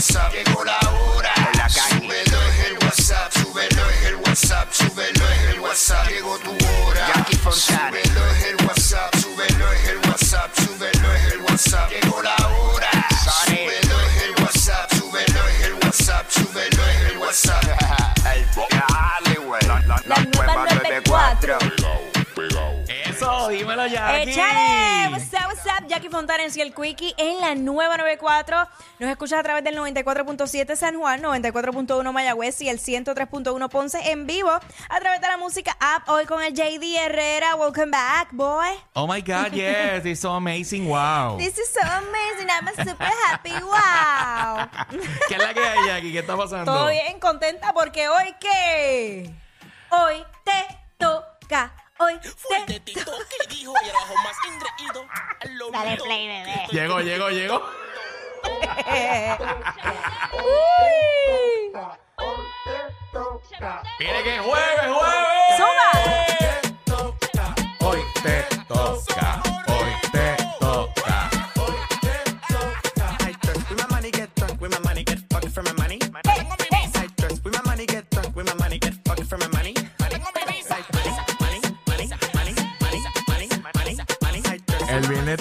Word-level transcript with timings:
What's 0.00 0.16
up? 0.16 0.39
Dímelo. 23.70 23.84
¡Échale! 23.84 25.08
What's 25.10 25.32
up, 25.32 25.46
what's 25.46 25.66
up? 25.66 25.86
Jackie 25.88 26.08
Fontanes 26.08 26.56
y 26.56 26.60
el 26.60 26.74
Quickie 26.74 27.14
en 27.16 27.40
la 27.40 27.54
nueva 27.54 27.96
94. 27.96 28.68
Nos 28.98 29.10
escuchas 29.10 29.40
a 29.40 29.42
través 29.42 29.64
del 29.64 29.76
94.7 29.76 30.76
San 30.76 30.98
Juan, 30.98 31.22
94.1 31.22 32.12
Mayagüez 32.12 32.60
y 32.60 32.68
el 32.68 32.78
103.1 32.78 33.68
Ponce 33.68 34.10
en 34.10 34.26
vivo 34.26 34.50
a 34.50 35.00
través 35.00 35.20
de 35.20 35.28
la 35.28 35.36
música 35.36 35.76
app. 35.80 36.08
Hoy 36.08 36.26
con 36.26 36.42
el 36.42 36.52
JD 36.54 36.96
Herrera. 36.96 37.56
Welcome 37.56 37.90
back, 37.90 38.32
boy. 38.32 38.68
Oh 38.94 39.06
my 39.06 39.20
God, 39.20 39.52
yes, 39.52 40.04
it's 40.04 40.20
so 40.20 40.32
amazing, 40.32 40.88
wow. 40.88 41.36
This 41.38 41.58
is 41.58 41.68
so 41.68 41.80
amazing. 41.80 42.48
I'm 42.50 42.86
super 42.86 43.10
happy. 43.28 43.52
Wow. 43.52 44.68
¿Qué 45.28 45.34
es 45.34 45.42
la 45.42 45.54
que 45.54 45.60
hay, 45.60 45.86
Jackie? 45.86 46.12
¿Qué 46.12 46.18
está 46.20 46.36
pasando? 46.36 46.72
Todo 46.72 46.88
bien, 46.88 47.18
contenta 47.20 47.72
porque 47.72 48.08
hoy 48.08 48.34
qué? 48.40 49.30
Hoy 49.90 50.24
te 50.44 50.78
toca. 50.98 51.72
Hoy 52.02 52.18
te 52.66 52.80
Tito 52.80 53.12
que 53.28 53.54
dijo 53.54 53.74
y 53.84 53.88
abajo 53.90 54.14
más 54.24 54.36
ingreído. 54.46 55.06
Lo 55.58 55.70
Dale 55.70 55.98
play, 55.98 56.28
bebé. 56.28 56.66
Llegó, 56.70 57.00
llegó, 57.00 57.28
llegó. 57.28 57.56
Uy. 60.32 61.72
Mire 63.98 64.22
que 64.22 64.38
jueves, 64.38 64.86
jueves. 64.86 65.09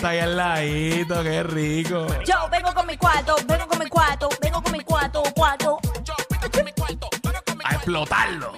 Está 0.09 0.11
ahí 0.11 0.19
al 0.19 0.35
ladito, 0.35 1.23
qué 1.23 1.43
rico. 1.43 2.07
Yo 2.25 2.49
vengo 2.51 2.73
con 2.73 2.87
mi 2.87 2.97
cuarto, 2.97 3.35
vengo 3.45 3.67
con 3.67 3.79
mi 3.79 3.87
cuarto, 3.87 4.29
vengo 4.41 4.61
con 4.61 4.71
mi 4.71 4.81
cuarto, 4.81 5.23
cuarto. 5.35 5.79
A 7.63 7.75
explotarlo. 7.75 8.53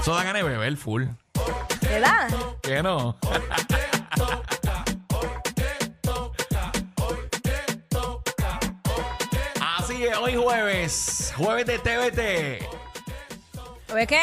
Eso 0.00 0.14
da 0.14 0.24
ganas 0.24 0.42
de 0.42 0.48
beber 0.48 0.76
full. 0.76 1.04
¿Verdad? 1.82 2.28
¿Qué 2.62 2.82
no? 2.82 3.16
Así 9.60 10.04
es, 10.06 10.16
hoy 10.16 10.36
jueves, 10.36 11.32
jueves 11.36 11.66
de 11.66 11.78
TVT. 11.78 12.91
¿Ves 13.94 14.06
qué? 14.06 14.20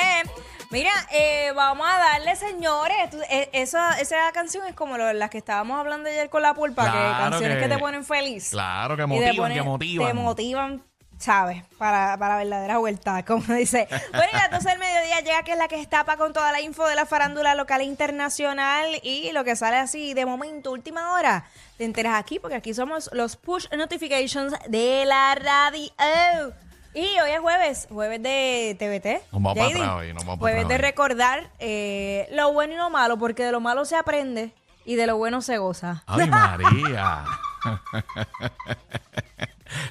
Mira, 0.71 0.91
eh, 1.11 1.51
vamos 1.55 1.87
a 1.89 1.97
darle, 1.97 2.35
señores. 2.35 3.09
tú- 3.09 3.21
eh, 3.29 3.49
esa, 3.53 3.99
esa 3.99 4.31
canción 4.33 4.65
es 4.67 4.75
como 4.75 4.97
lo- 4.97 5.11
las 5.13 5.29
que 5.29 5.39
estábamos 5.39 5.79
hablando 5.79 6.09
ayer 6.09 6.29
con 6.29 6.41
la 6.43 6.53
pulpa, 6.53 6.85
que 6.85 6.91
Claro 6.91 7.29
canciones 7.31 7.57
que, 7.57 7.63
que- 7.63 7.69
te 7.69 7.77
ponen 7.79 8.05
feliz. 8.05 8.49
Claro, 8.51 8.95
que 8.95 9.03
Y 9.03 9.05
te 9.05 9.07
motivan, 9.07 9.35
ponen- 9.35 9.53
que 9.55 9.61
motivan. 9.63 10.07
Te 10.07 10.13
motivan, 10.13 10.83
¿sabes? 11.17 11.63
Para, 11.79 12.17
para 12.17 12.37
verdadera 12.37 12.77
vuelta, 12.77 13.23
como 13.25 13.43
dice. 13.55 13.87
Bueno, 14.11 14.27
y 14.31 14.35
las 14.35 14.51
12 14.51 14.69
del 14.69 14.79
mediodía 14.79 15.19
llega 15.21 15.41
que 15.43 15.53
es 15.53 15.57
la 15.57 15.67
que 15.67 15.81
estapa 15.81 16.17
con 16.17 16.33
toda 16.33 16.51
la 16.51 16.61
info 16.61 16.85
de 16.87 16.95
la 16.95 17.07
farándula 17.07 17.55
local 17.55 17.81
e 17.81 17.85
internacional 17.85 18.99
y 19.01 19.31
lo 19.31 19.43
que 19.43 19.55
sale 19.55 19.77
así 19.77 20.13
de 20.13 20.25
momento, 20.27 20.71
última 20.71 21.13
hora. 21.13 21.45
Te 21.79 21.85
enteras 21.85 22.13
aquí 22.19 22.37
porque 22.39 22.55
aquí 22.57 22.73
somos 22.75 23.09
los 23.13 23.37
push 23.37 23.67
notifications 23.75 24.53
de 24.67 25.05
la 25.05 25.33
radio. 25.33 26.53
Y 26.93 27.05
hoy 27.19 27.31
es 27.31 27.39
jueves, 27.39 27.87
jueves 27.91 28.21
de 28.23 28.75
TVT. 28.79 29.31
Nos 29.31 29.41
vamos 29.43 29.57
para 29.57 29.67
atrás 29.67 29.89
hoy, 29.97 30.13
nos 30.13 30.25
vamos 30.25 30.39
para 30.39 30.39
Jueves 30.39 30.65
atrás 30.65 30.67
de 30.69 30.75
hoy. 30.75 30.81
recordar 30.91 31.49
eh, 31.59 32.27
lo 32.31 32.51
bueno 32.51 32.73
y 32.73 32.77
lo 32.77 32.89
malo, 32.89 33.17
porque 33.17 33.43
de 33.43 33.51
lo 33.51 33.59
malo 33.59 33.85
se 33.85 33.95
aprende 33.95 34.51
y 34.85 34.95
de 34.95 35.05
lo 35.07 35.17
bueno 35.17 35.41
se 35.41 35.57
goza. 35.59 36.03
Ay, 36.07 36.27
María. 36.29 37.25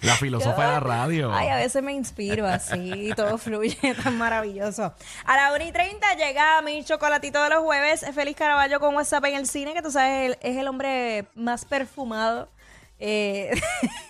la 0.03 0.17
filósofa 0.17 0.61
de 0.63 0.73
la 0.73 0.81
radio. 0.81 1.33
Ay, 1.33 1.49
a 1.49 1.57
veces 1.57 1.83
me 1.85 1.93
inspiro 1.93 2.47
así, 2.49 3.13
todo 3.15 3.39
fluye 3.39 3.95
tan 4.03 4.19
maravilloso. 4.19 4.93
A 5.25 5.37
la 5.37 5.53
1 5.55 5.65
y 5.67 5.73
30 5.73 6.15
llega 6.15 6.61
mi 6.63 6.83
chocolatito 6.85 7.41
de 7.45 7.51
los 7.51 7.63
jueves. 7.63 8.05
Feliz 8.13 8.37
Caraballo 8.37 8.81
con 8.81 8.97
WhatsApp 8.97 9.25
en 9.27 9.37
el 9.37 9.47
cine, 9.47 9.73
que 9.73 9.83
tú 9.83 9.93
sabes, 9.93 10.37
es 10.41 10.57
el 10.57 10.67
hombre 10.67 11.27
más 11.37 11.65
perfumado 11.65 12.49
eh, 12.99 13.53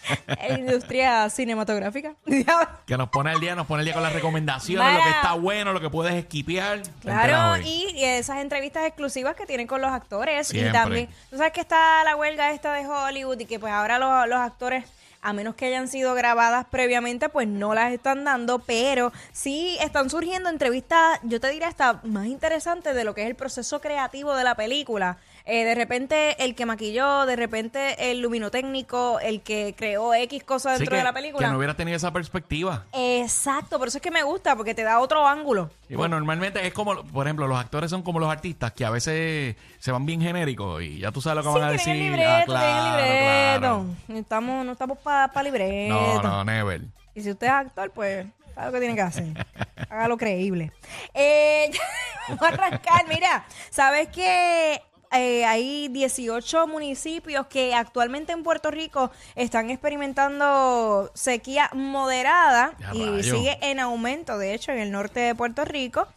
la 0.26 0.58
industria 0.58 1.28
cinematográfica. 1.30 2.14
Que 2.86 2.96
nos 2.96 3.08
pone 3.08 3.30
al 3.30 3.40
día, 3.40 3.54
nos 3.54 3.66
pone 3.66 3.80
al 3.80 3.84
día 3.84 3.94
con 3.94 4.02
las 4.02 4.12
recomendaciones, 4.12 4.94
lo 4.94 5.02
que 5.02 5.10
está 5.10 5.32
bueno, 5.34 5.72
lo 5.72 5.80
que 5.80 5.88
puedes 5.88 6.14
esquipear. 6.14 6.82
Claro, 7.00 7.62
y 7.64 7.94
esas 8.02 8.38
entrevistas 8.40 8.84
exclusivas 8.86 9.36
que 9.36 9.46
tienen 9.46 9.66
con 9.66 9.80
los 9.80 9.90
actores. 9.90 10.48
Siempre. 10.48 10.70
Y 10.70 10.72
también, 10.72 11.08
tú 11.30 11.36
sabes 11.36 11.52
que 11.52 11.60
está 11.60 12.04
la 12.04 12.16
huelga 12.16 12.50
esta 12.50 12.74
de 12.74 12.86
Hollywood 12.86 13.38
y 13.40 13.46
que 13.46 13.58
pues 13.58 13.72
ahora 13.72 13.98
los, 13.98 14.28
los 14.28 14.38
actores, 14.38 14.84
a 15.22 15.32
menos 15.32 15.54
que 15.54 15.66
hayan 15.66 15.88
sido 15.88 16.14
grabadas 16.14 16.66
previamente, 16.70 17.28
pues 17.28 17.46
no 17.48 17.74
las 17.74 17.92
están 17.92 18.24
dando, 18.24 18.58
pero 18.58 19.12
sí 19.32 19.76
están 19.80 20.10
surgiendo 20.10 20.50
entrevistas, 20.50 21.20
yo 21.22 21.40
te 21.40 21.48
diría 21.50 21.68
hasta 21.68 22.00
más 22.04 22.26
interesantes 22.26 22.94
de 22.94 23.04
lo 23.04 23.14
que 23.14 23.22
es 23.22 23.28
el 23.28 23.36
proceso 23.36 23.80
creativo 23.80 24.34
de 24.34 24.44
la 24.44 24.54
película. 24.56 25.18
Eh, 25.44 25.64
de 25.64 25.74
repente 25.74 26.44
el 26.44 26.54
que 26.54 26.66
maquilló, 26.66 27.26
de 27.26 27.34
repente 27.34 28.10
el 28.12 28.20
luminotécnico, 28.20 29.18
el 29.18 29.42
que 29.42 29.74
creó 29.76 30.14
X 30.14 30.44
cosas 30.44 30.74
Sí, 30.74 30.80
dentro 30.80 30.94
que, 30.94 30.98
de 30.98 31.04
la 31.04 31.12
película. 31.12 31.46
que 31.46 31.50
no 31.52 31.58
hubieras 31.58 31.76
tenido 31.76 31.96
esa 31.96 32.12
perspectiva. 32.12 32.84
Exacto, 32.92 33.76
por 33.78 33.88
eso 33.88 33.98
es 33.98 34.02
que 34.02 34.12
me 34.12 34.22
gusta, 34.22 34.54
porque 34.54 34.72
te 34.74 34.84
da 34.84 35.00
otro 35.00 35.26
ángulo. 35.26 35.70
Y 35.88 35.96
bueno, 35.96 36.14
normalmente 36.16 36.64
es 36.64 36.72
como, 36.72 37.02
por 37.04 37.26
ejemplo, 37.26 37.48
los 37.48 37.58
actores 37.58 37.90
son 37.90 38.02
como 38.02 38.20
los 38.20 38.30
artistas 38.30 38.72
que 38.72 38.84
a 38.84 38.90
veces 38.90 39.56
se 39.80 39.90
van 39.92 40.06
bien 40.06 40.20
genéricos 40.22 40.80
y 40.80 40.98
ya 41.00 41.10
tú 41.10 41.20
sabes 41.20 41.44
lo 41.44 41.52
que 41.52 41.58
van 41.58 41.68
a 41.68 41.72
decir. 41.72 41.90
Ah, 41.92 41.94
libreto, 41.96 42.22
el 42.22 42.36
libreto. 42.36 42.44
claro. 42.46 43.86
Estamos, 44.08 44.64
no 44.64 44.72
estamos 44.72 44.98
para 44.98 45.11
libreto. 45.42 45.94
No, 45.94 46.22
no, 46.22 46.44
never. 46.44 46.82
Y 47.14 47.22
si 47.22 47.30
usted 47.30 47.46
es 47.46 47.52
actor, 47.52 47.90
pues, 47.90 48.26
sabe 48.54 48.66
lo 48.66 48.72
que 48.72 48.78
tiene 48.80 48.94
que 48.94 49.02
hacer. 49.02 49.46
Hágalo 49.90 50.16
creíble. 50.16 50.72
Eh, 51.14 51.70
vamos 52.28 52.42
a 52.42 52.48
arrancar. 52.48 53.06
Mira, 53.08 53.44
¿sabes 53.70 54.08
que 54.08 54.80
hay 55.12 55.88
18 55.88 56.66
municipios 56.68 57.46
que 57.46 57.74
actualmente 57.74 58.32
en 58.32 58.42
Puerto 58.42 58.70
Rico 58.70 59.10
están 59.34 59.68
experimentando 59.70 61.10
sequía 61.14 61.68
moderada 61.74 62.74
Ya, 62.78 62.94
y 62.94 63.04
rayo. 63.06 63.36
sigue 63.36 63.58
en 63.60 63.78
aumento, 63.78 64.38
de 64.38 64.54
hecho, 64.54 64.72
en 64.72 64.78
el 64.78 64.90
norte 64.90 65.20
de 65.20 65.34
Puerto 65.34 65.64
Rico. 65.64 66.08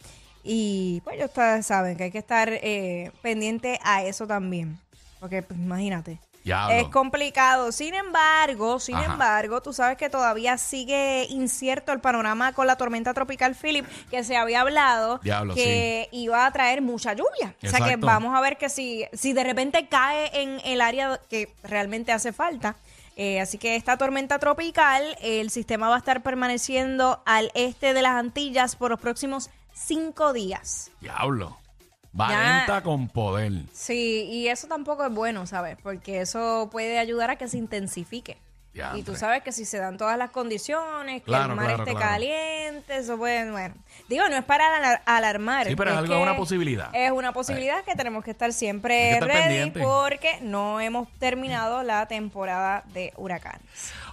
Y 0.43 1.01
pues 1.03 1.17
ya 1.17 1.25
ustedes 1.25 1.65
saben 1.65 1.97
que 1.97 2.03
hay 2.05 2.11
que 2.11 2.19
estar 2.19 2.49
eh, 2.51 3.11
pendiente 3.21 3.79
a 3.83 4.03
eso 4.03 4.27
también. 4.27 4.79
Porque, 5.19 5.41
pues, 5.41 5.59
imagínate. 5.59 6.19
Diablo. 6.45 6.75
Es 6.75 6.87
complicado. 6.89 7.71
Sin 7.71 7.95
embargo, 7.95 8.79
sin 8.79 8.95
Ajá. 8.95 9.13
embargo, 9.13 9.61
tú 9.61 9.73
sabes 9.73 9.97
que 9.97 10.11
todavía 10.11 10.59
sigue 10.59 11.25
incierto 11.31 11.91
el 11.91 11.99
panorama 11.99 12.53
con 12.53 12.67
la 12.67 12.75
tormenta 12.75 13.15
tropical 13.15 13.55
Philip, 13.55 13.83
que 14.11 14.23
se 14.23 14.37
había 14.37 14.61
hablado 14.61 15.17
Diablo, 15.23 15.55
que 15.55 16.07
iba 16.11 16.45
a 16.45 16.51
traer 16.51 16.83
mucha 16.83 17.13
lluvia. 17.13 17.55
O 17.63 17.67
sea 17.67 17.79
que 17.83 17.95
vamos 17.95 18.37
a 18.37 18.41
ver 18.41 18.57
que 18.57 18.69
si, 18.69 19.05
si 19.11 19.33
de 19.33 19.43
repente 19.43 19.87
cae 19.87 20.29
en 20.39 20.61
el 20.63 20.81
área 20.81 21.19
que 21.29 21.51
realmente 21.63 22.11
hace 22.11 22.31
falta. 22.31 22.75
Eh, 23.15 23.39
así 23.39 23.57
que 23.57 23.75
esta 23.75 23.97
tormenta 23.97 24.37
tropical, 24.37 25.17
el 25.23 25.49
sistema 25.49 25.89
va 25.89 25.95
a 25.95 25.97
estar 25.97 26.21
permaneciendo 26.21 27.23
al 27.25 27.49
este 27.55 27.95
de 27.95 28.03
las 28.03 28.13
Antillas 28.13 28.75
por 28.75 28.91
los 28.91 28.99
próximos 28.99 29.49
cinco 29.73 30.31
días. 30.31 30.91
Diablo. 31.01 31.57
Va 32.19 32.29
Ya- 32.29 32.57
lenta 32.57 32.81
con 32.81 33.07
poder. 33.09 33.51
Sí, 33.73 34.25
y 34.29 34.47
eso 34.47 34.67
tampoco 34.67 35.05
es 35.05 35.13
bueno, 35.13 35.45
¿sabes? 35.45 35.77
Porque 35.83 36.21
eso 36.21 36.69
puede 36.71 36.97
ayudar 36.97 37.29
a 37.29 37.35
que 37.35 37.47
se 37.47 37.57
intensifique. 37.57 38.37
Diantre. 38.75 38.99
Y 38.99 39.03
tú 39.03 39.15
sabes 39.15 39.41
que 39.41 39.51
si 39.53 39.63
se 39.65 39.77
dan 39.79 39.95
todas 39.97 40.17
las 40.17 40.29
condiciones, 40.31 41.21
que 41.21 41.25
Claro, 41.25 41.51
el 41.53 41.55
mar 41.55 41.65
claro, 41.67 41.83
esté 41.83 41.95
claro. 41.95 42.09
caliente, 42.11 42.97
eso 42.97 43.17
puede, 43.17 43.49
bueno. 43.49 43.73
Digo, 44.09 44.27
no 44.29 44.35
es 44.35 44.43
para 44.43 44.67
alar- 44.67 45.01
alarmar. 45.05 45.65
Sí, 45.67 45.75
pero 45.77 45.91
es 45.91 45.97
algo- 45.97 46.13
que 46.15 46.21
una 46.21 46.35
posibilidad. 46.35 46.89
Es 46.93 47.11
una 47.11 47.31
posibilidad 47.31 47.83
que 47.85 47.95
tenemos 47.95 48.21
que 48.23 48.31
estar 48.31 48.51
siempre 48.53 48.93
que 48.95 49.11
estar 49.13 49.27
ready 49.29 49.41
pendiente. 49.43 49.79
porque 49.79 50.39
no 50.41 50.79
hemos 50.81 51.07
terminado 51.19 51.81
la 51.83 52.05
temporada 52.07 52.83
de 52.93 53.13
huracanes. 53.15 53.61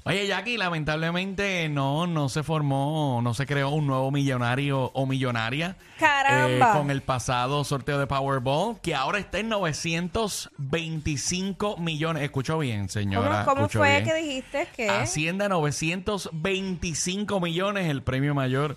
Oye, 0.05 0.27
Jackie, 0.27 0.57
lamentablemente 0.57 1.69
no, 1.69 2.07
no 2.07 2.29
se 2.29 2.43
formó, 2.43 3.21
no 3.23 3.35
se 3.35 3.47
creó 3.47 3.71
un 3.71 3.87
nuevo 3.87 4.11
millonario 4.11 4.91
o 4.95 5.07
millonaria. 5.07 5.77
¡Caramba! 5.99 6.71
eh, 6.71 6.73
con 6.79 6.91
el 6.91 7.03
pasado 7.03 7.63
sorteo 7.65 7.99
de 7.99 8.07
Powerball, 8.09 8.81
que 8.81 8.95
ahora 8.97 9.19
está 9.19 9.39
en 9.39 9.49
925 9.51 11.77
millones. 11.79 12.23
Escuchó 12.25 12.59
bien, 12.59 12.89
señora. 12.89 13.45
¿Cómo, 13.45 13.69
fue 13.69 14.01
bien. 14.01 14.05
que 14.05 14.15
dijiste 14.15 14.52
que? 14.77 14.89
Hacienda 14.89 15.49
925 15.49 17.41
millones, 17.41 17.89
el 17.89 18.03
premio 18.03 18.35
mayor 18.35 18.77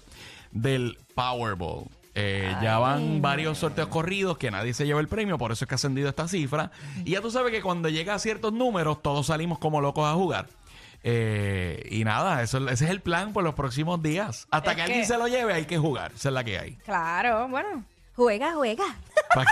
del 0.52 0.98
Powerball. 1.16 1.86
Eh, 2.18 2.56
ya 2.62 2.78
van 2.80 3.22
varios 3.22 3.58
sorteos 3.58 3.90
corridos 3.90 4.38
que 4.38 4.50
nadie 4.50 4.74
se 4.74 4.86
lleva 4.86 5.02
el 5.02 5.10
premio, 5.10 5.38
por 5.38 5.52
eso 5.52 5.66
es 5.66 5.70
que 5.70 5.76
ha 5.76 5.78
ascendido 5.78 6.08
esta 6.08 6.28
cifra. 6.30 6.72
Y 7.04 7.12
ya 7.12 7.22
tú 7.22 7.30
sabes 7.30 7.52
que 7.52 7.62
cuando 7.62 7.90
llega 7.90 8.14
a 8.14 8.20
ciertos 8.20 8.54
números, 8.54 9.02
todos 9.02 9.28
salimos 9.28 9.60
como 9.60 9.82
locos 9.82 10.08
a 10.08 10.14
jugar. 10.14 10.48
Eh, 11.04 11.86
y 11.92 12.04
nada, 12.06 12.42
eso, 12.42 12.58
ese 12.70 12.86
es 12.86 12.90
el 12.92 13.02
plan 13.02 13.34
por 13.34 13.44
los 13.44 13.54
próximos 13.54 14.02
días. 14.02 14.48
Hasta 14.50 14.72
Es 14.72 14.76
que 14.78 14.82
alguien 14.84 15.02
que- 15.02 15.06
se 15.08 15.18
lo 15.18 15.28
lleve, 15.28 15.54
hay 15.54 15.66
que 15.66 15.78
jugar. 15.78 16.14
Esa 16.16 16.30
es 16.30 16.34
la 16.34 16.44
que 16.46 16.58
hay. 16.58 16.76
Claro, 16.86 17.48
bueno. 17.50 17.84
Juega, 18.16 18.54
juega. 18.56 18.86
Pa' 19.36 19.44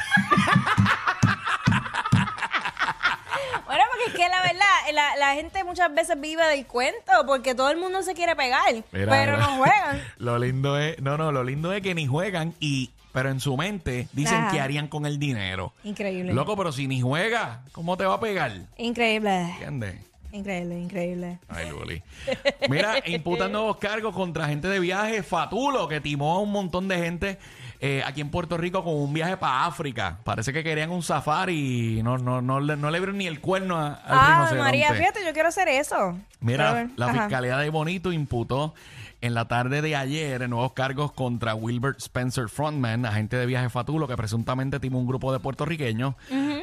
que- 4.13 4.29
la 4.29 4.41
verdad, 4.41 4.93
la, 4.93 5.15
la 5.17 5.33
gente 5.33 5.63
muchas 5.63 5.93
veces 5.93 6.19
vive 6.19 6.45
del 6.47 6.65
cuento 6.65 7.11
porque 7.27 7.55
todo 7.55 7.69
el 7.71 7.77
mundo 7.77 8.01
se 8.03 8.13
quiere 8.13 8.35
pegar, 8.35 8.73
Mira, 8.91 9.11
pero 9.11 9.37
no 9.37 9.57
juegan. 9.57 10.01
Lo 10.17 10.37
lindo 10.39 10.77
es, 10.79 10.99
no, 11.01 11.17
no, 11.17 11.31
lo 11.31 11.43
lindo 11.43 11.73
es 11.73 11.81
que 11.81 11.93
ni 11.95 12.05
juegan 12.07 12.53
y, 12.59 12.91
pero 13.11 13.29
en 13.29 13.39
su 13.39 13.55
mente 13.57 14.07
dicen 14.13 14.37
Ajá. 14.43 14.51
que 14.51 14.59
harían 14.61 14.87
con 14.87 15.05
el 15.05 15.19
dinero. 15.19 15.73
Increíble. 15.83 16.33
Loco, 16.33 16.55
pero 16.55 16.71
si 16.71 16.87
ni 16.87 17.01
juega, 17.01 17.61
¿cómo 17.71 17.97
te 17.97 18.05
va 18.05 18.15
a 18.15 18.19
pegar? 18.19 18.51
Increíble. 18.77 19.41
¿Entiendes? 19.51 19.95
Increíble, 20.31 20.79
increíble. 20.79 21.37
Ay, 21.47 21.69
Luli. 21.69 22.01
Mira, 22.69 22.95
imputan 23.05 23.51
nuevos 23.51 23.77
cargos 23.77 24.15
contra 24.15 24.47
gente 24.47 24.67
de 24.67 24.79
viaje 24.79 25.21
Fatulo, 25.21 25.87
que 25.87 26.01
timó 26.01 26.33
a 26.33 26.39
un 26.39 26.51
montón 26.51 26.87
de 26.87 26.97
gente 26.97 27.37
eh, 27.85 28.01
aquí 28.05 28.21
en 28.21 28.29
Puerto 28.29 28.55
Rico 28.55 28.81
con 28.81 28.93
un 28.95 29.11
viaje 29.13 29.35
para 29.35 29.65
África. 29.65 30.19
Parece 30.23 30.53
que 30.53 30.63
querían 30.63 30.89
un 30.89 31.03
safari 31.03 31.97
y 31.99 32.03
no, 32.03 32.17
no, 32.17 32.41
no, 32.41 32.61
le, 32.61 32.77
no 32.77 32.89
le 32.89 32.99
vieron 32.99 33.17
ni 33.17 33.27
el 33.27 33.41
cuerno 33.41 33.77
a- 33.77 33.95
al 33.95 34.03
Ah. 34.07 34.51
María, 34.57 34.93
fíjate, 34.93 35.19
yo 35.25 35.33
quiero 35.33 35.49
hacer 35.49 35.67
eso. 35.67 36.17
Mira, 36.39 36.87
la 36.95 37.07
ajá. 37.07 37.23
Fiscalía 37.23 37.57
de 37.57 37.69
Bonito 37.69 38.13
imputó 38.13 38.73
en 39.19 39.33
la 39.33 39.47
tarde 39.49 39.81
de 39.81 39.95
ayer 39.97 40.47
nuevos 40.49 40.71
cargos 40.73 41.11
contra 41.11 41.55
Wilbert 41.55 41.97
Spencer 41.99 42.47
Frontman, 42.49 43.05
agente 43.05 43.35
de 43.37 43.45
viaje 43.45 43.69
Fatulo, 43.69 44.07
que 44.07 44.15
presuntamente 44.17 44.79
timó 44.79 44.99
un 44.99 45.07
grupo 45.07 45.31
de 45.33 45.39
puertorriqueños 45.39 46.15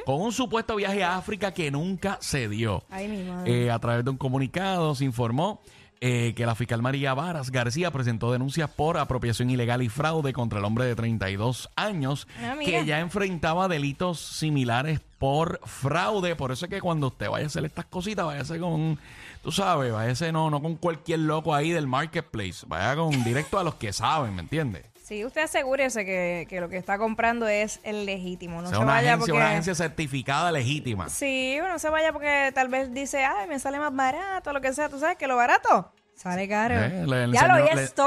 con 0.06 0.20
un 0.22 0.32
supuesto 0.32 0.76
viaje 0.76 1.02
a 1.04 1.16
África 1.18 1.52
que 1.52 1.70
nunca 1.70 2.16
se 2.20 2.48
dio. 2.48 2.82
Ay, 2.90 3.08
mi 3.08 3.22
madre. 3.30 3.64
Eh, 3.66 3.70
a 3.70 3.78
través 3.78 4.04
de 4.04 4.10
un 4.10 4.16
comunicado 4.18 4.94
se 4.94 5.04
informó 5.04 5.60
eh, 6.00 6.32
que 6.34 6.46
la 6.46 6.54
fiscal 6.54 6.80
María 6.80 7.12
Varas 7.12 7.50
García 7.50 7.90
presentó 7.90 8.32
denuncias 8.32 8.70
por 8.70 8.96
apropiación 8.96 9.50
ilegal 9.50 9.82
y 9.82 9.88
fraude 9.90 10.32
contra 10.32 10.58
el 10.58 10.64
hombre 10.64 10.86
de 10.86 10.94
32 10.96 11.68
años 11.76 12.26
Ah, 12.42 12.56
que 12.64 12.86
ya 12.86 13.00
enfrentaba 13.00 13.68
delitos 13.68 14.18
similares 14.18 15.00
por 15.18 15.60
fraude. 15.64 16.36
Por 16.36 16.52
eso 16.52 16.64
es 16.64 16.70
que 16.70 16.80
cuando 16.80 17.08
usted 17.08 17.28
vaya 17.28 17.44
a 17.44 17.48
hacer 17.48 17.64
estas 17.66 17.84
cositas, 17.84 18.24
váyase 18.24 18.58
con, 18.58 18.98
tú 19.42 19.52
sabes, 19.52 19.92
váyase 19.92 20.32
no, 20.32 20.48
no 20.48 20.62
con 20.62 20.76
cualquier 20.76 21.20
loco 21.20 21.54
ahí 21.54 21.70
del 21.70 21.86
marketplace, 21.86 22.64
vaya 22.66 22.96
con 22.96 23.22
directo 23.22 23.58
a 23.58 23.64
los 23.64 23.74
que 23.74 23.92
saben, 23.92 24.34
¿me 24.34 24.40
entiendes? 24.40 24.86
Sí, 25.10 25.24
usted 25.24 25.40
asegúrese 25.42 26.04
que, 26.04 26.46
que 26.48 26.60
lo 26.60 26.68
que 26.68 26.76
está 26.76 26.96
comprando 26.96 27.48
es 27.48 27.80
el 27.82 28.06
legítimo. 28.06 28.62
No 28.62 28.68
sea 28.68 28.76
se 28.78 28.84
una 28.84 28.92
vaya 28.92 29.08
agencia, 29.14 29.18
porque... 29.18 29.32
una 29.32 29.48
agencia 29.48 29.74
certificada 29.74 30.52
legítima. 30.52 31.08
Sí, 31.08 31.56
bueno, 31.58 31.72
no 31.74 31.78
se 31.80 31.88
vaya 31.90 32.12
porque 32.12 32.52
tal 32.54 32.68
vez 32.68 32.94
dice, 32.94 33.24
ay, 33.24 33.48
me 33.48 33.58
sale 33.58 33.80
más 33.80 33.92
barato, 33.92 34.52
lo 34.52 34.60
que 34.60 34.72
sea. 34.72 34.88
¿Tú 34.88 35.00
sabes 35.00 35.16
que 35.16 35.26
lo 35.26 35.34
barato 35.34 35.90
sale 36.14 36.48
caro? 36.48 36.76
Eh, 36.76 37.04
le 37.08 37.32
ya 37.32 37.48
lo, 37.48 37.54
hoy 37.64 37.74
le- 37.74 37.82
estoy, 37.82 38.06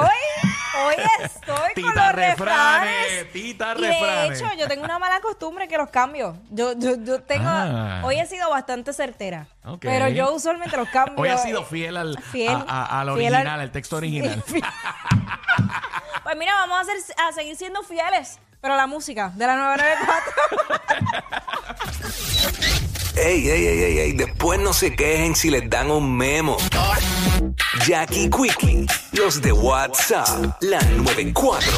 hoy 0.85 0.95
estoy 1.25 1.55
con 1.83 1.91
Tita 1.91 2.05
los 2.05 2.15
refranes, 2.15 2.37
refranes. 3.09 3.31
tita 3.33 3.73
y 3.77 3.81
de 3.81 3.87
refranes. 3.89 4.39
hecho, 4.41 4.53
yo 4.57 4.67
tengo 4.69 4.85
una 4.85 4.97
mala 4.97 5.19
costumbre 5.19 5.67
que 5.67 5.77
los 5.77 5.89
cambio. 5.89 6.37
Yo, 6.51 6.71
yo, 6.79 6.95
yo 7.03 7.21
tengo, 7.21 7.49
Ah. 7.49 7.99
hoy 8.05 8.17
he 8.17 8.25
sido 8.27 8.49
bastante 8.49 8.93
certera. 8.93 9.47
Ok. 9.65 9.79
Pero 9.81 10.07
yo 10.07 10.33
usualmente 10.33 10.77
los 10.77 10.87
cambio. 10.93 11.15
Hoy 11.17 11.27
ha 11.27 11.37
sido 11.37 11.65
fiel 11.65 11.97
al, 11.97 12.17
Fiel, 12.31 12.47
a- 12.49 12.63
a- 12.65 13.01
al 13.01 13.07
fiel 13.17 13.33
original, 13.33 13.47
al- 13.47 13.59
al 13.59 13.71
texto 13.73 13.95
original. 13.97 14.41
Pues 16.33 16.39
mira, 16.39 16.65
vamos 16.65 16.87
a, 17.15 17.31
seguir 17.31 17.55
siendo 17.55 17.83
fieles. 17.83 18.39
Pero 18.59 18.75
la 18.75 18.87
música 18.87 19.31
de 19.35 19.45
la 19.45 19.55
994. 19.55 20.33
Ey, 23.15 23.47
ey, 23.47 23.65
ey, 23.67 23.83
ey, 23.83 23.99
ey, 23.99 24.13
después 24.13 24.59
no 24.59 24.73
se 24.73 24.95
quejen 24.95 25.35
si 25.35 25.51
les 25.51 25.69
dan 25.69 25.91
un 25.91 26.17
memo. 26.17 26.57
Jackie 27.85 28.31
Quickie, 28.31 28.87
los 29.11 29.43
de 29.43 29.51
WhatsApp, 29.51 30.59
la 30.61 30.81
94. 30.81 31.71